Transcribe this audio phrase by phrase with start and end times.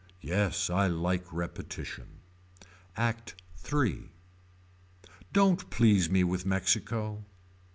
[0.21, 2.07] Yes I like repetition.
[2.97, 3.35] ACT
[3.71, 4.09] III.
[5.31, 7.23] Don't please me with Mexico.